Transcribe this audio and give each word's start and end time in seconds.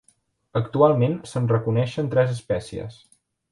Actualment 0.59 1.13
se'n 1.33 1.51
reconeixen 1.53 2.11
tres 2.17 2.35
espècies. 2.39 3.01